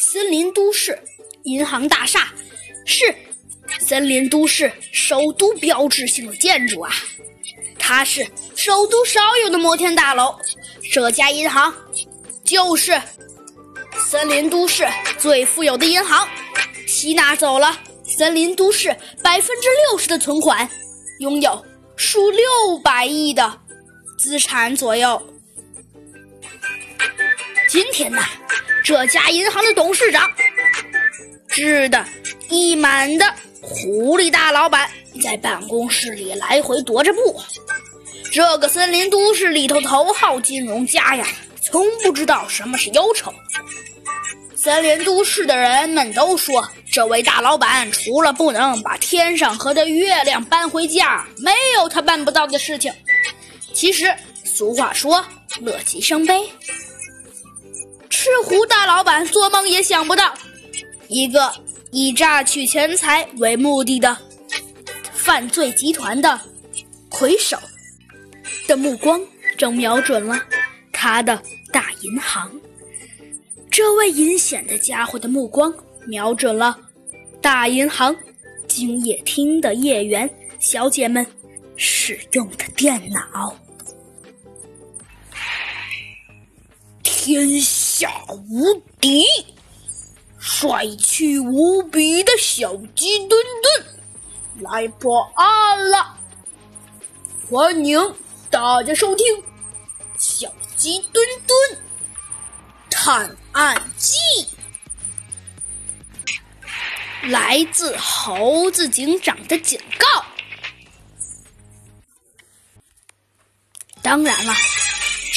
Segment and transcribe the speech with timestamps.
[0.00, 0.98] 森林都市
[1.42, 2.32] 银行大厦
[2.86, 3.14] 是
[3.78, 6.90] 森林都市首都标志性的建筑啊，
[7.78, 8.26] 它是
[8.56, 10.34] 首都少有的摩天大楼。
[10.90, 11.72] 这家银行
[12.42, 12.98] 就是
[14.08, 16.26] 森林都市最富有的银行，
[16.86, 20.66] 吸纳走了森林都市百分之六十的存款，
[21.18, 21.62] 拥有
[21.94, 22.42] 数六
[22.82, 23.60] 百亿的
[24.18, 25.22] 资产左右。
[27.82, 28.22] 今天呐。
[28.84, 30.30] 这家银行的董事长，
[31.48, 32.04] 志得
[32.50, 33.24] 一满的
[33.62, 34.90] 狐狸大老板
[35.22, 37.40] 在办公室里来回踱着步。
[38.30, 41.26] 这个森林都市里头头号金融家呀，
[41.62, 43.32] 从不知道什么是忧愁。
[44.54, 52.92] 森林都市的人们都说，这位大老板除了不能把天上和的月亮搬回家，没有他办不到的事情。
[53.72, 55.24] 其实，俗话说，
[55.62, 56.46] 乐极生悲。
[58.22, 60.34] 赤狐大老板做梦也想不到，
[61.08, 61.50] 一个
[61.90, 64.14] 以榨取钱财为目的的
[65.14, 66.38] 犯罪集团的
[67.08, 67.56] 魁首
[68.68, 69.18] 的目光
[69.56, 70.38] 正瞄准了
[70.92, 72.52] 他的大银行。
[73.70, 75.72] 这位阴险的家伙的目光
[76.06, 76.78] 瞄准了
[77.40, 78.14] 大银行
[78.68, 81.26] 经业厅的业员小姐们
[81.74, 83.56] 使用的电脑。
[87.22, 88.10] 天下
[88.48, 89.26] 无敌，
[90.38, 96.16] 帅气无比的小鸡墩墩来破案了！
[97.46, 98.14] 欢迎
[98.48, 99.26] 大家收听
[100.16, 101.82] 《小鸡墩墩
[102.88, 104.16] 探案记》。
[107.30, 110.24] 来自猴子警长的警告。
[114.00, 114.54] 当然了。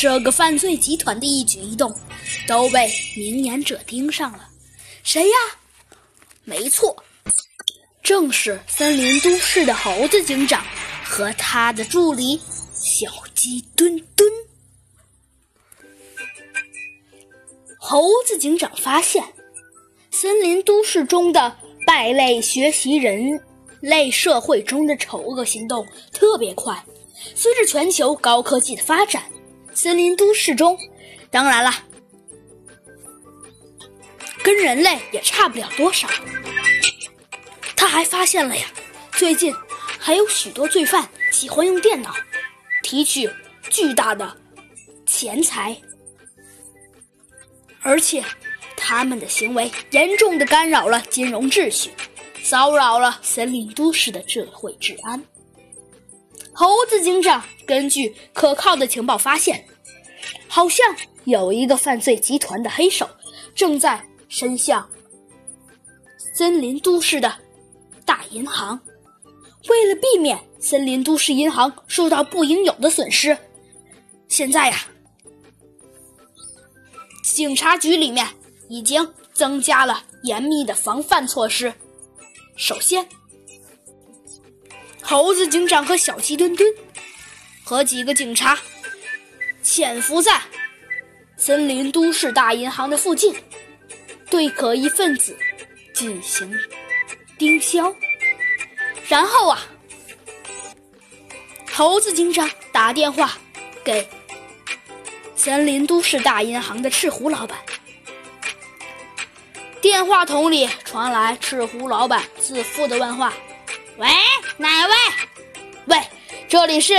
[0.03, 1.95] 这个犯罪集团的一举一动
[2.45, 4.49] 都被明眼者盯上了，
[5.01, 5.35] 谁呀？
[6.43, 6.93] 没错，
[8.03, 10.61] 正是森林都市的猴子警长
[11.05, 12.37] 和他的助理
[12.73, 14.29] 小鸡墩墩。
[17.79, 19.23] 猴子警长发现，
[20.11, 21.55] 森林都市中的
[21.87, 23.41] 败类学习人
[23.79, 26.83] 类社会中的丑恶行动特别快，
[27.33, 29.23] 随着全球高科技的发展。
[29.73, 30.77] 森林都市中，
[31.31, 31.73] 当然了，
[34.43, 36.07] 跟人类也差不了多少。
[37.75, 38.65] 他还发现了呀，
[39.13, 39.53] 最近
[39.99, 42.13] 还有许多罪犯喜欢用电脑
[42.81, 43.29] 提取
[43.69, 44.37] 巨大的
[45.05, 45.75] 钱财，
[47.81, 48.23] 而且
[48.77, 51.91] 他们的行为严重的干扰了金融秩序，
[52.41, 55.21] 骚扰了森林都市的社会治安。
[56.53, 59.65] 猴子警长根据可靠的情报发现，
[60.47, 63.09] 好像有一个犯罪集团的黑手
[63.55, 64.87] 正在伸向
[66.35, 67.33] 森林都市的
[68.05, 68.79] 大银行。
[69.69, 73.37] 为了避免森林都市银行受到不应有的损失，
[74.27, 74.77] 现在呀，
[77.23, 78.27] 警察局里面
[78.69, 81.73] 已经增加了严密的防范措施。
[82.57, 83.07] 首先，
[85.03, 86.67] 猴子警长和小鸡墩墩
[87.63, 88.57] 和几个警察
[89.61, 90.41] 潜伏在
[91.35, 93.35] 森林都市大银行的附近，
[94.29, 95.37] 对可疑分子
[95.93, 96.51] 进行
[97.37, 97.93] 盯梢。
[99.09, 99.59] 然后啊，
[101.71, 103.37] 猴子警长打电话
[103.83, 104.07] 给
[105.35, 107.57] 森林都市大银行的赤狐老板，
[109.81, 113.33] 电话筒里传来赤狐老板自负的问话。
[113.97, 114.07] 喂，
[114.57, 114.93] 哪位？
[115.85, 115.97] 喂，
[116.49, 116.95] 这里是，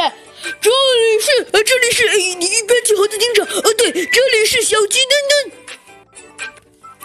[0.60, 5.52] 这里是，呃，这里是，你别去猴子警长，呃，对，这里是小鸡墩墩。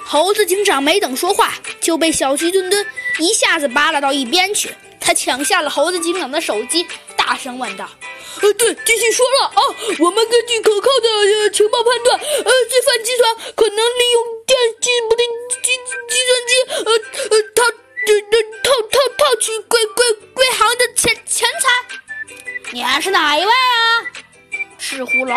[0.04, 2.86] 猴子警长没等说话，就被小鸡墩墩
[3.18, 4.70] 一下子扒拉到一边去。
[5.00, 6.86] 他抢下了猴子警长的手机，
[7.16, 7.90] 大声问道
[8.42, 9.62] ：“呃，对，继续说了啊，
[9.98, 13.78] 我们根据可靠的情报判断，呃，罪犯集团可能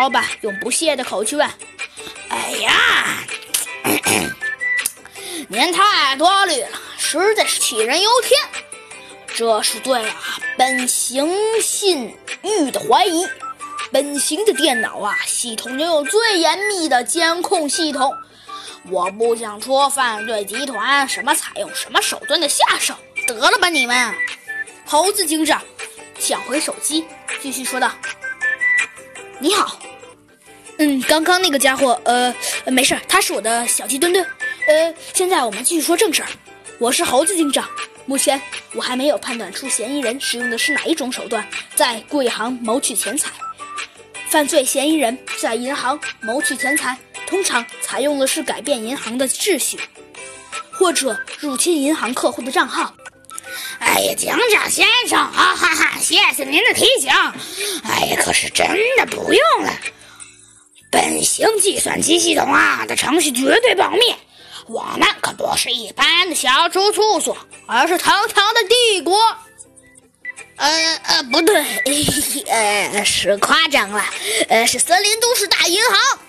[0.03, 1.49] 老板用不屑的口气问。
[2.27, 3.23] 哎呀，
[5.47, 8.65] 您太多虑了，实在是杞人忧天。
[9.33, 10.17] 这是对啊
[10.57, 12.13] 本行信
[12.43, 13.25] 誉的怀疑。
[13.93, 18.13] 本行的电脑啊，系统拥有最严密的监控系统。
[18.89, 22.93] 我不想说犯罪集团什么采用什么手段的下手，
[23.25, 24.13] 得了吧你们！
[24.85, 25.61] 猴子警长
[26.19, 27.05] 抢回手机，
[27.41, 27.89] 继续说道
[29.39, 29.79] ：“你好，
[30.79, 32.33] 嗯，刚刚那个家伙，呃，
[32.65, 34.25] 没事，他是我的小鸡墩墩，
[34.67, 36.29] 呃，现在我们继续说正事儿。
[36.79, 37.69] 我是猴子警长，
[38.05, 38.41] 目前
[38.73, 43.29] 我还没有判断出嫌疑人使用的是哪一种手段在贵行谋取钱财。
[44.29, 46.97] 犯罪嫌疑人在银行谋取钱财，
[47.27, 49.79] 通常采用的是改变银行的秩序，
[50.71, 52.95] 或者入侵银行客户的账号。
[53.77, 57.11] 哎呀，警长先生，哈哈哈，谢谢您的提醒。
[57.83, 58.67] 哎呀，可是真
[58.97, 59.71] 的不用了。
[60.93, 64.15] 本行计算机系统啊的程序绝对保密，
[64.67, 67.35] 我们可不是一般的小猪叔叔，
[67.65, 69.17] 而是堂堂的帝国。
[70.57, 71.65] 呃呃，不对，
[72.47, 74.05] 呃，是夸张了，
[74.49, 76.19] 呃，是森林都市大银行。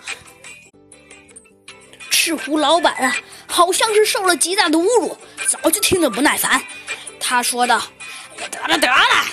[2.10, 3.14] 赤狐老板啊，
[3.46, 5.14] 好像是受了极大的侮辱，
[5.46, 6.58] 早就听得不耐烦。
[7.20, 7.82] 他说道
[8.50, 9.24] ：“得了得了，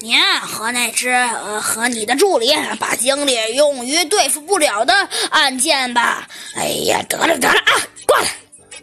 [0.00, 4.94] 你和那只呃和你的助理把精力用于对付不了的
[5.30, 6.28] 案件吧。
[6.54, 7.72] 哎呀，得了得了啊，
[8.06, 8.26] 挂了。”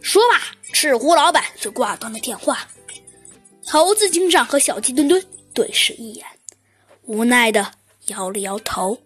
[0.02, 0.40] 说罢，
[0.74, 2.68] 赤狐老板就挂断了电话。
[3.66, 6.26] 猴子警长和小鸡墩墩对视一眼，
[7.04, 7.72] 无奈的
[8.08, 8.98] 摇了摇头。